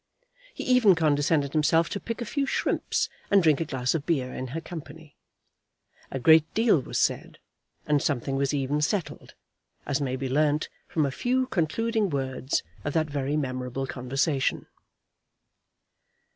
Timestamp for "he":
0.51-0.63